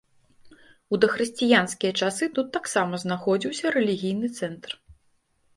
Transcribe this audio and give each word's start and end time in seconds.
У 0.93 0.99
дахрысціянскія 1.03 1.93
часы 2.01 2.29
тут 2.37 2.47
таксама 2.57 2.93
знаходзіўся 3.05 3.65
рэлігійны 3.77 4.27
цэнтр. 4.41 4.71